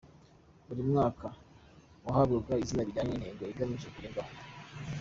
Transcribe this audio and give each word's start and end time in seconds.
Buri 0.67 0.81
mwaka 0.89 1.27
wahabwaga 2.05 2.53
izina 2.63 2.85
bijyanye 2.87 3.13
n’intego 3.15 3.51
igamijwe 3.53 3.89
kugerwaho. 3.95 4.31